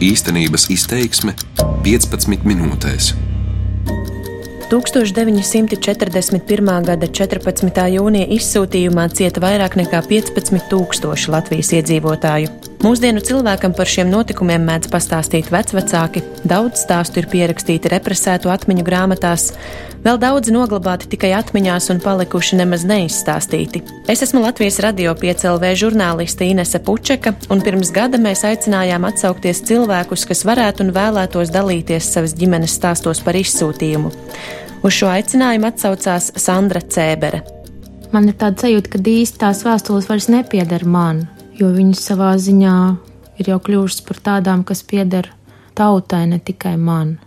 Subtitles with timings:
[0.00, 1.34] Īstenības izteiksme
[1.84, 3.10] 15 minūtēs.
[4.70, 6.70] 1941.
[6.86, 7.84] gada 14.
[7.98, 12.69] jūnija izsūtījumā cieta vairāk nekā 15,000 Latvijas iedzīvotāju.
[12.80, 19.50] Mūsdienu cilvēkam par šiem notikumiem mēdz pastāstīt vecvecāki, daudz stāstu ir pierakstīti represētu atmiņu grāmatās,
[20.00, 23.82] vēl daudzi noglabāti tikai atmiņās un palikuši nemaz neizstāstīti.
[24.08, 30.24] Es esmu Latvijas radio piecēlvē žurnāliste Inese Pučeka, un pirms gada mēs aicinājām atsaukties cilvēkus,
[30.30, 34.14] kas varētu un vēlētos dalīties savas ģimenes stāstos par izsūtījumu.
[34.80, 37.42] Uz šo aicinājumu atsaucās Sandra Cēbere.
[38.16, 41.26] Man ir tāda sajūta, ka īsti tās vēstules vairs nepieder man
[41.60, 42.76] jo viņas savā ziņā
[43.40, 45.28] ir jau kļuvušas par tādām, kas pieder
[45.76, 47.18] tautai, ne tikai man.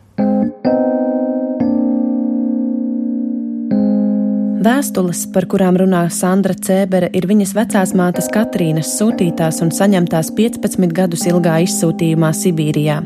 [4.64, 10.94] Vēstules, par kurām runā Sandra Cēbere, ir viņas vecās mātes Katrīnas sūtītās un saņemtās 15
[10.96, 13.02] gadus ilgā izsūtījumā Sibīrijā.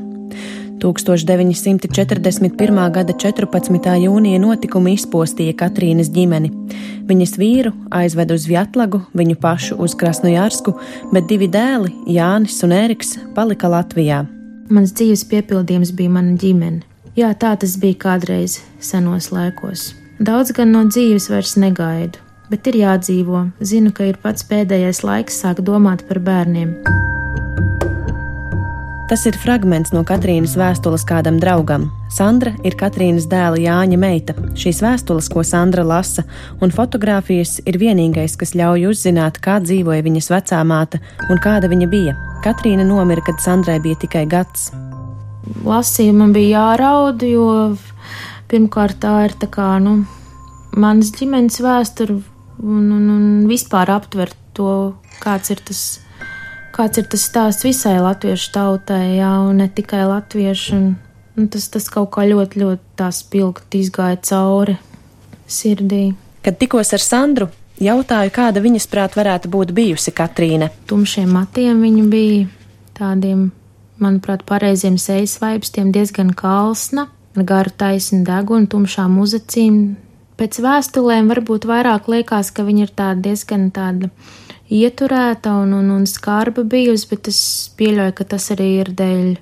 [0.77, 2.77] 1941.
[2.93, 3.89] gada 14.
[4.03, 6.53] jūnija notikumi izpostīja Katrīnas ģimeni.
[7.07, 10.73] Viņas vīru aizved uz Vietlagu, viņu pašu uz Krasnojārsku,
[11.13, 14.25] bet divi dēli, Jānis un Ēriks, palika Latvijā.
[14.67, 16.83] Mans dzīves piepildījums bija mana ģimene.
[17.17, 19.93] Jā, tā tas bija kādreiz senos laikos.
[20.19, 22.19] Daudz gan no dzīves vairs negaidu,
[22.51, 23.47] bet ir jādzīvo.
[23.63, 26.75] Zinu, ka ir pats pēdējais laiks sākt domāt par bērniem.
[29.07, 31.85] Tas ir fragments no Katrīnas vēstules kādam draugam.
[32.11, 34.33] Sandra ir Katrīnas dēla Jāņa meita.
[34.59, 36.25] Šīs vēstules, ko Sandra lasa,
[36.59, 40.99] un fotografijas ir vienīgais, kas ļauj uzzināt, kā dzīvoja viņas vecā māte
[41.31, 42.17] un kāda viņa bija.
[42.43, 44.73] Katrīna nomira, kad Sandrai bija tikai gads.
[45.63, 47.47] Lasījumam bija jāraud, jo
[48.51, 50.01] pirmkārt tā ir tā kā, nu,
[50.75, 52.19] manas ģimenes vēsture
[52.59, 55.85] un, un, un vispār aptvert to, kāds ir tas
[56.77, 60.77] kāds ir tas stāsts visai latviešu tautai, jā, un ne tikai latviešu.
[60.77, 60.87] Un,
[61.37, 64.77] un tas, tas kaut kā ļoti, ļoti tā spilgti izgāja cauri
[65.47, 66.11] sirdī.
[66.45, 67.49] Kad tikos ar Sandru,
[67.81, 70.69] jautāju, kāda viņas prāt varētu būt bijusi Katrīna.
[70.89, 72.47] Tumšiem matiem viņa bija
[72.97, 73.49] tādiem,
[74.01, 77.07] manuprāt, pareiziem sejas vaipstiem, diezgan kalsna,
[77.37, 79.97] garu taisnu degunu, tumšām uzacīm.
[80.37, 84.11] Pēc vēstulēm varbūt vairāk liekas, ka viņa ir tāda diezgan tāda
[84.73, 87.39] ieturēta un, un, un skarba bijusi, bet es
[87.79, 89.33] pieļauju, ka tas arī ir dēļ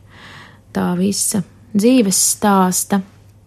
[0.75, 1.41] tā visa
[1.75, 3.01] dzīves stāsta.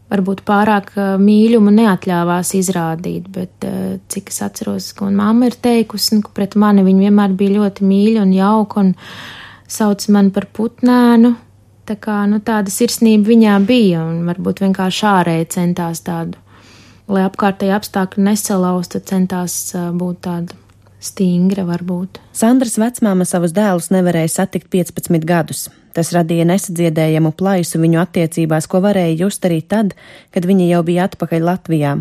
[0.09, 3.67] Varbūt pārāk mīlumu neatļāvās izrādīt, bet
[4.09, 7.85] cik es atceros, ko mamma ir teikusi, nu, ka pret mani viņa vienmēr bija ļoti
[7.85, 8.95] mīļa un jauka un
[9.69, 11.35] sauc mani par putnēnu.
[11.89, 16.41] Tā kā nu, tāda sirsnība viņā bija, un varbūt vienkārši ārēji centās tādu,
[17.13, 20.57] lai apkārtēji apstākļi nesalaustu, centās būt tāda
[21.01, 22.21] stingra varbūt.
[22.37, 25.69] Sandras vecmāma savus dēlus nevarēja satikt 15 gadus.
[25.97, 29.97] Tas radīja nesadziedējamu plaisu viņu attiecībās, ko varēja just arī tad,
[30.35, 31.97] kad viņa jau bija atpakaļ Latvijā.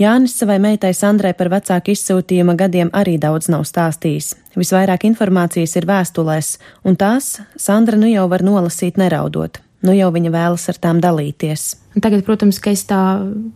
[0.00, 4.32] Jānis savai meitai Sandrai par vecāku izsūtījuma gadiem arī daudz nav stāstījis.
[4.56, 6.54] Visvairāk informācijas ir vēstulēs,
[6.88, 9.60] un tās Sandra nu jau var nolasīt neraudot.
[9.84, 11.70] Nu jau viņa vēlas ar tām dalīties.
[12.00, 13.00] Tagad, protams, ka es tā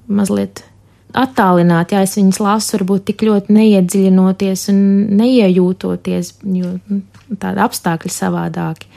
[0.09, 0.65] mazliet
[1.15, 4.79] attālināti, ja es viņas lasu, varbūt tik ļoti neiedziļinoties un
[5.21, 7.03] neiejūtoties, jo nu,
[7.41, 8.91] tādi apstākļi savādāki.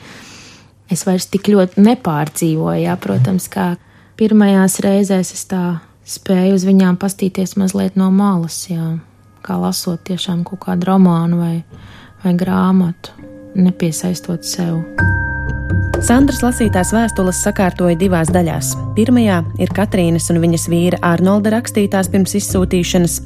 [0.92, 3.74] Es vairs tik ļoti nepārdzīvoju, jā, protams, kā
[4.18, 5.62] pirmajās reizēs es tā
[6.08, 8.96] spēju uz viņām pastīties mazliet no malas, jā,
[9.44, 11.54] kā lasot tiešām kaut kādu romānu vai,
[12.24, 13.14] vai grāmatu,
[13.58, 14.82] nepiesaistot sev.
[15.98, 18.68] Sandras lasītās vēstules sakārtoja divās daļās.
[18.94, 23.16] Pirmajā ir Katrīnas un viņas vīra Arnolda rakstītās pirms izsūtīšanas.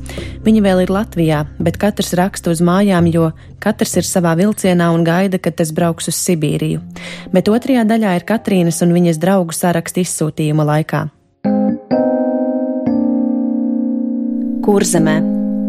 [0.47, 3.29] Viņa vēl ir Latvijā, bet katrs raksta uz mājām, jo
[3.61, 6.81] katrs ir savā vilcienā un gaida, kad tas brauks uz Sibīriju.
[7.37, 11.05] Bet otrajā daļā ir Katrīnas un viņas draugu saraksta izsūtījuma laikā.
[14.65, 15.21] Kurzemē.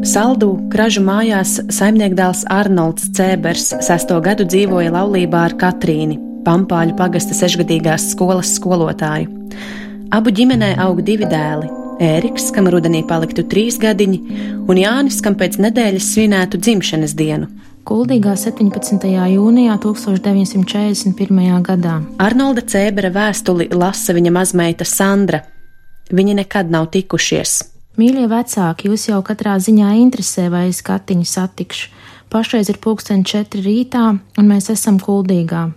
[0.08, 8.09] Saldū kražu mājās saimniekdēls Arnolds Cēbers sesto gadu dzīvoja laulībā ar Katrīni, Pampāļu pagasta sešgadīgās
[8.11, 9.31] skolas skolotāju.
[10.13, 11.69] Abu ģimenē aug divi dēli-
[12.13, 14.19] Ēriks, kam rudenī paliktu trīs gadiņi,
[14.67, 17.47] un Jānis, kam pēc nedēļas svinētu dzimšanas dienu.
[17.84, 19.07] Kuldīgā 17.
[19.35, 21.61] jūnijā 1941.
[21.61, 22.01] gadā.
[22.17, 25.41] Arnolda Cēbera vēstuli lasa viņa mazmeita Sandra.
[26.11, 27.63] Viņi nekad nav tikušies.
[27.97, 31.89] Mīļie vecāki, jūs jau katrā ziņā interesē, vai es katiņu satikšu.
[32.34, 35.67] Pašreiz ir pulksten četri rītā, un mēs esam kuldīgā.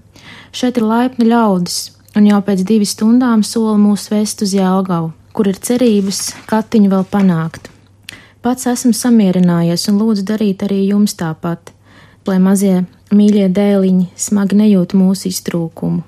[0.56, 5.50] Šeit ir laipni ļaudis, un jau pēc divām stundām sola mūs vest uz Jālgavu, kur
[5.50, 7.69] ir cerības katiņu vēl panākt.
[8.41, 11.75] Pats esmu samierinājies un lūdzu darīt arī jums tāpat,
[12.25, 16.00] lai mazie mīļie dēliņi smagi nejūt mūsu iztrūkumu.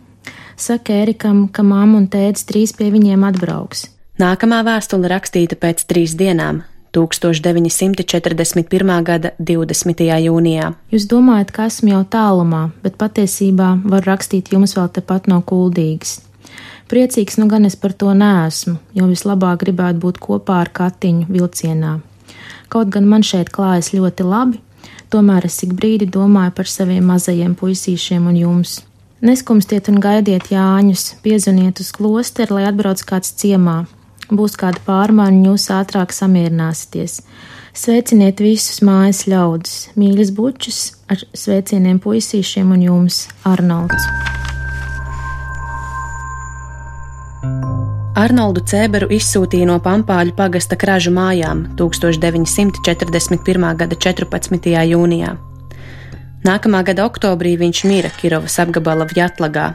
[0.57, 3.85] Saka Erikam, ka mamma un tēvs drīz pie viņiem atbrauks.
[4.17, 6.65] Nākamā vēstule rakstīta pēc trīs dienām,
[6.99, 9.03] 1941.
[9.07, 10.03] gada 20.
[10.27, 10.73] jūnijā.
[10.91, 16.13] Jūs domājat, ka esmu jau tālumā, bet patiesībā var rakstīt jums vēl tepat no kuldīgas.
[16.89, 21.99] Priecīgs nu gan es par to neesmu, jo vislabāk gribētu būt kopā ar Katiņu vilcienā.
[22.73, 24.61] Kaut gan man šeit klājas ļoti labi,
[25.13, 28.81] tomēr es ik brīdi domāju par saviem mazajiem puisīšiem un jums.
[29.21, 33.83] Neskumstiet un gaidiet Jāņus, piezvaniet uz klosteri, lai atbrauc kāds ciemā.
[34.29, 37.23] Būs kāda pārmaiņa, jūs ātrāk samierināsieties.
[37.73, 44.05] Sveiciniet visus mājas ļaudis, mīļas bučus ar sveicieniem puisīšiem un jums, Arnolds.
[48.19, 53.69] Arnoldu Cēberu izsūtīja no Pampāļu pagasta kražu mājām 1941.
[53.79, 54.73] gada 14.
[54.93, 55.37] jūnijā.
[56.45, 59.71] Nākamā gada oktobrī viņš mira Kirovas apgabala Vjatlagā.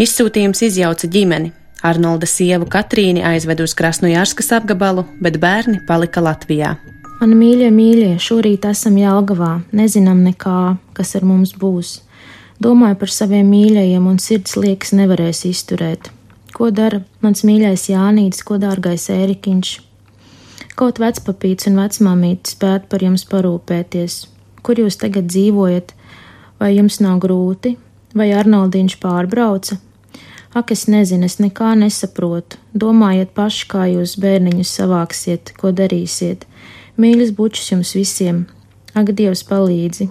[0.00, 1.52] Izsūtījums izjauca ģimeni.
[1.84, 6.78] Arnolda sievu Katrīni aizved uz Krasnojārskas apgabalu, bet bērni palika Latvijā.
[7.20, 11.98] Mani mīļie, mīļie, šorīt esam Jālgavā, nezinām nekā, kas ar mums būs.
[12.64, 16.08] Domāju par saviem mīļajiem un sirds liekas nevarēs izturēt.
[16.56, 19.76] Ko dara mans mīļais Jānītis, ko dārgais Ērikiņš?
[20.78, 24.20] Kaut vecpapīts un vecmāmītis spēt par jums parūpēties.
[24.64, 25.92] Kur jūs tagad dzīvojat?
[26.62, 27.76] Vai jums nav grūti?
[28.16, 29.78] Vai Arnoldiņš pārbrauca?
[30.54, 32.60] Ak, es nezinu, es nekā nesaprotu.
[32.72, 36.46] Domājiet paši, kā jūs bērniņus savāksiet, ko darīsiet.
[37.00, 38.44] Mīļas bučus jums visiem!
[38.94, 40.08] Ak, Dievs palīdzi!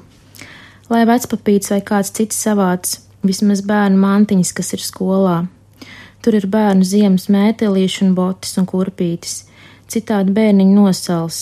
[0.91, 5.37] Lai vecpapīts vai kāds cits savāc, vismaz bērnu mantiņas, kas ir skolā,
[6.23, 9.41] Tur ir bērnu ziemas mētelīši un botis un kurpītis.
[9.91, 11.39] Citādi bērniņi nosals.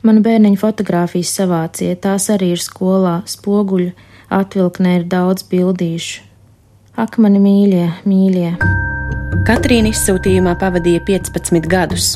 [0.00, 3.90] Man bērniņu fotografijas savācija, tās arī ir skolā, spoguļu,
[4.32, 6.25] atvilknē ir daudz bildīšu.
[6.96, 8.54] Ak, mani mīļie, mīļie!
[9.44, 12.14] Katrīna izsūtījumā pavadīja 15 gadus.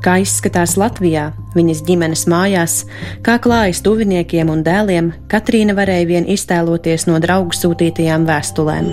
[0.00, 2.78] Kā izskatās Latvijā, viņas ģimenes mājās,
[3.20, 8.88] kā klājas tuviniekiem un dēliem, Katrīna varēja vien iztēloties no draugu sūtītajām vēstulēm.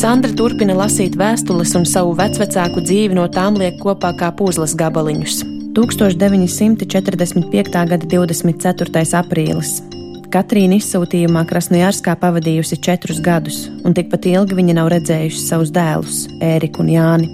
[0.00, 5.44] Sandra turpina lasīt vēstules un savu vecvecāku dzīvi no tām liek kopā kā puzles gabaliņus.
[5.76, 7.68] 1945.
[7.68, 9.10] gada 24.
[9.20, 9.82] aprīlis.
[10.32, 16.80] Katrīna izsūtījumā Krasnojārskā pavadījusi četrus gadus, un tikpat ilgi viņa nav redzējusi savus dēlus, Ēriku
[16.80, 17.26] un Jāni.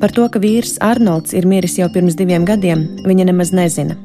[0.00, 3.98] Par to, ka vīrs Arnolds ir miris jau pirms diviem gadiem, viņa nemaz nezina.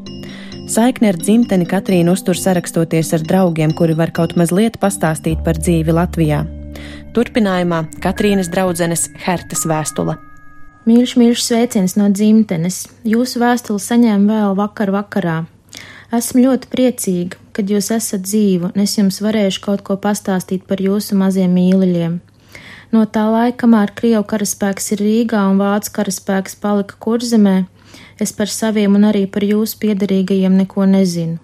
[0.68, 5.96] Saikni ar dzimteni Katrīna uztur sarakstoties ar draugiem, kuri var kaut mazliet pastāstīt par dzīvi
[5.96, 6.42] Latvijā.
[7.16, 10.18] Turpinājumā Katrīnas draudzenes Hertas vēstule.
[10.90, 12.82] Mīļš, mīļš sveiciens no dzimtenes.
[13.08, 15.38] Jūsu vēstuli saņēmu vēl vakar vakarā.
[16.10, 20.82] Esmu ļoti priecīga, kad jūs esat dzīvi, un es jums varēšu kaut ko pastāstīt par
[20.82, 22.16] jūsu maziem mīļaļiem.
[22.90, 27.54] No tā laika, kamēr Krievu karaspēks ir Rīgā un Vācu karaspēks palika kurzemē,
[28.18, 31.38] es par saviem un arī par jūsu piedarīgajiem neko nezinu.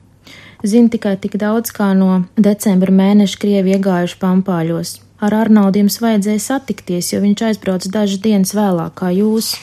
[0.65, 4.95] Zinu tikai tik daudz, kā no decembra mēneša Krievi iegājuši pampāļos.
[5.21, 9.53] Ar Arnoldu jums vajadzēja satikties, jo viņš aizbrauca dažas dienas vēlāk kā jūs.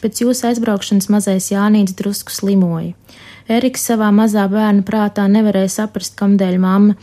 [0.00, 2.94] Pēc jūsu aizbraukšanas mazais Jānīts drusku slimoja.
[3.50, 6.96] Eriks savā mazā bērna prātā nevarēja saprast, kamdēļ mamma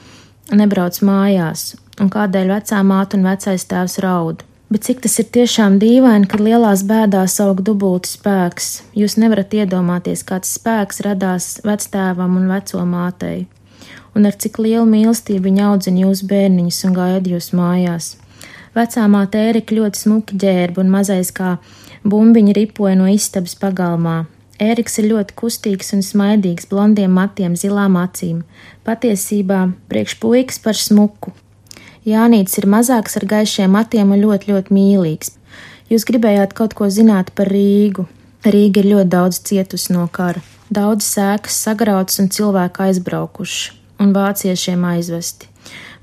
[0.55, 4.45] nebrauc mājās un kādēļ vecā māte un vecais tēvs raud.
[4.72, 8.72] Bet cik tas ir tiešām dīvaini, kad lielās bēdās aug dubulti spēks.
[9.00, 13.45] Jūs nevarat iedomāties, kāds spēks radās vectēvam un veco mātei
[14.17, 18.15] un ar cik lielu mīlestību viņa audzina jūs bērniņus un gaida jūs mājās.
[18.77, 21.57] Vecā māte Ērika ļoti smuki ģērba un mazais kā
[22.07, 24.25] bumbiņa ripoja no istabas pagalmā.
[24.57, 28.41] Ēriks ir ļoti kustīgs un smaidīgs, blondiem matiem, zilām acīm.
[28.87, 31.35] Patiesībā priekš puikas par smuku.
[32.07, 35.35] Jānīts ir mazāks ar gaišiem matiem un ļoti, ļoti mīlīgs.
[35.91, 38.07] Jūs gribējāt kaut ko zināt par Rīgu.
[38.47, 40.41] Rīga ir ļoti daudz cietusi no kara.
[40.73, 45.51] Daudz sēkas sagrautas un cilvēku aizbraukuši un vāciešiem aizvesti.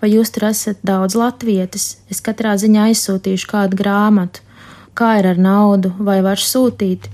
[0.01, 1.97] Vai jūs tur esat daudz latvietis?
[2.13, 4.44] Es katrā ziņā aizsūtīšu kādu grāmatu.
[4.95, 7.09] Kā ir ar naudu, vai var sūtīt?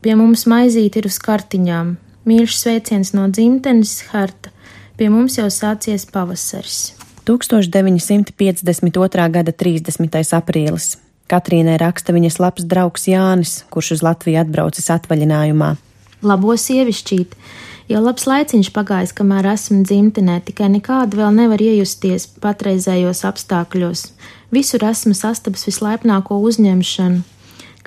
[0.00, 1.90] Pie mums maizīt ir uz kartiņām.
[2.24, 4.48] Mīļš sveiciens no dzimtenes, Harta.
[4.96, 6.96] Pie mums jau sācies pavasaris.
[7.28, 9.28] 1952.
[9.36, 10.08] gada 30.
[10.38, 10.96] aprīlis.
[11.28, 15.76] Katrīnai raksta viņas labs draugs Jānis, kurš uz Latviju atbraucis atvaļinājumā.
[16.24, 17.36] Labo sievišķīt!
[17.92, 24.00] Jau labs laiciņš pagājis, kamēr esmu dzimtenē, tikai nekādu vēl nevar iejusties patreizējos apstākļos.
[24.52, 27.22] Visur esmu sastabs vislaipnāko uzņemšanu,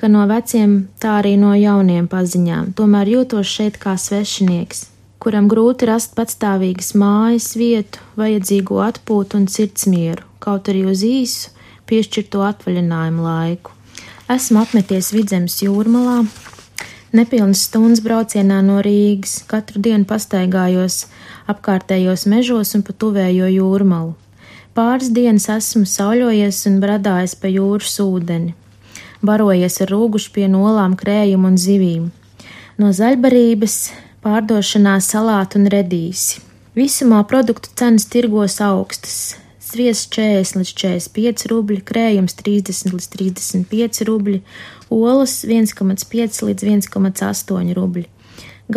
[0.00, 4.86] ka no veciem, tā arī no jauniem paziņām, tomēr jūtos šeit kā svešinieks.
[5.22, 11.54] kuram grūti rast patstāvīgas mājas vietu, vajadzīgo atpūtu un sirdsmieru, kaut arī uz īsu,
[11.86, 13.72] piešķirto atvaļinājumu laiku.
[14.30, 16.20] Esmu apmeties vidzemes jūrmalā,
[17.14, 21.04] nepilnas stundas braucienā no Rīgas, katru dienu pastaigājos
[21.46, 24.16] apkārtējos mežos un pa tuvējo jūrmalu.
[24.76, 28.50] Pāris dienas esmu sauļojies un bradājis pa jūras ūdeni,
[29.24, 32.10] barojies ar rūgušpienu, olām, krējumu un zivīm.
[32.76, 33.76] No zaļbarības
[34.20, 36.42] pārdošanā salātu un redīsi.
[36.76, 39.38] Visumā produktu cenas tirgos augstas.
[39.64, 44.42] Sviests 40 līdz 45 rubļi, krējums 30 līdz 35 rubļi,
[44.92, 48.04] olas 1,5 līdz 1,8 rubļi.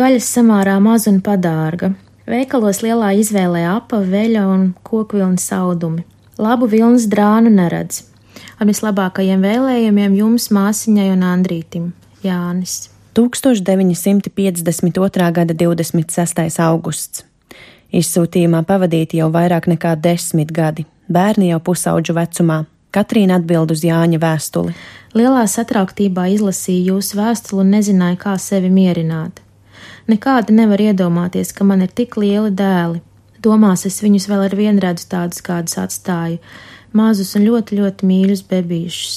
[0.00, 1.92] Gaļas samārā maz un padārga.
[2.30, 6.04] Veikalos lielā izvēlē apa, veļa un kokvilnas audumi.
[6.38, 8.04] Labu vilnas drānu neredz.
[8.60, 11.90] Ar vislabākajiem vēlējumiem jums, māsiņai un Andrītim
[12.22, 12.86] Jānis.
[13.18, 15.26] 1952.
[15.40, 16.62] gada 26.
[16.62, 17.24] augusts.
[17.90, 22.62] Izsūtījumā pavadīti jau vairāk nekā desmit gadi, bērni jau pusauģu vecumā.
[22.94, 24.70] Katrīna atbild uz Jāņa vēstuli.
[25.18, 29.42] Lielā satrauktībā izlasīju jūsu vēstuli un nezināju, kā sevi mierināt.
[30.08, 33.02] Nekādi nevar iedomāties, ka man ir tik lieli dēli.
[33.40, 36.40] Domās es viņus vēl ar vienu redzu tādus, kādus atstāju,
[36.92, 39.16] mazus un ļoti, ļoti mīļus bebīšus.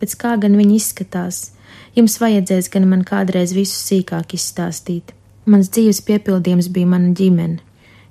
[0.00, 1.50] Pēc kā gan viņi izskatās?
[1.94, 5.14] Jums vajadzēs gan man kādreiz visu sīkāk izstāstīt.
[5.46, 7.60] Mans dzīves piepildījums bija mana ģimene.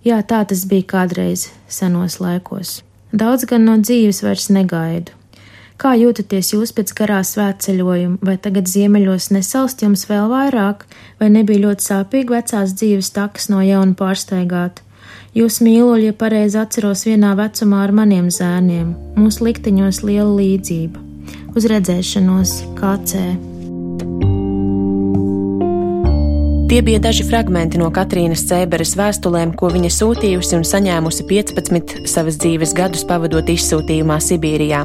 [0.03, 2.81] Jā, tā tas bija kādreiz senos laikos.
[3.15, 5.15] Daudz gan no dzīves vairs negaidu.
[5.81, 10.85] Kā jūtaties jūs pēc garā svētceļojuma, vai tagad ziemeļos nesalst jums vēl vairāk,
[11.19, 14.83] vai nebija ļoti sāpīgi vecās dzīves takas no jauna pārsteigāt?
[15.33, 21.01] Jūs mīluļi, ja pareizi atceros vienā vecumā ar maniem zēniem, mūsu likteņos liela līdzība.
[21.57, 23.52] Uz redzēšanos, kācē!
[26.73, 32.39] Tie bija daži fragmenti no Katrīnas Cēberes vēstulēm, ko viņa sūtījusi un saņēmusi 15 savas
[32.41, 34.79] dzīves gadus pavadot izsūtījumā Sibīrijā.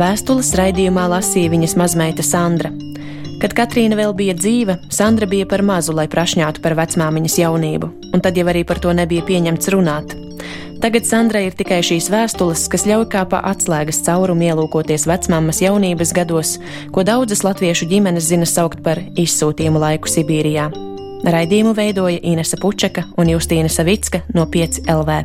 [0.00, 2.72] Vēstules raidījumā lasīja viņas mazmeita Sandra.
[3.44, 8.24] Kad Katrīna vēl bija dzīva, Sandra bija par mazu, lai prašņātu par vecmāmiņas jaunību, un
[8.24, 10.16] tad jau arī par to nebija pieņemts runāt.
[10.80, 16.16] Tagad Sandrai ir tikai šīs vēstules, kas ļauj kā pa atslēgas caurumu ielūkoties vecmāmas jaunības
[16.16, 16.56] gados,
[16.96, 20.72] ko daudzas latviešu ģimenes zina saukt par izsūtījumu laiku Sibīrijā.
[21.20, 25.18] Raidījumu veidoja Inese Pučeka un Justīna Savicka no 5 LV.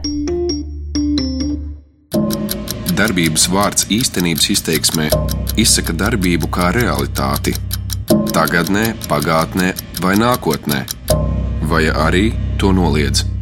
[2.95, 5.07] Darbības vārds īstenības izteiksmē
[5.59, 7.55] izsaka darbību kā realitāti.
[8.35, 9.71] Tagatnē, pagātnē
[10.03, 10.83] vai nākotnē,
[11.71, 12.27] vai arī
[12.59, 13.34] to noliedz.